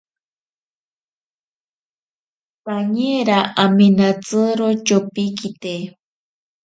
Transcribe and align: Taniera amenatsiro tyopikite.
Taniera 2.65 3.37
amenatsiro 3.63 4.67
tyopikite. 4.85 5.73